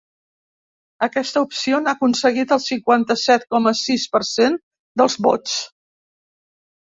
[1.07, 4.57] Aquesta opció n’ha aconseguit el cinquanta-set coma sis per cent
[5.03, 5.59] dels vots.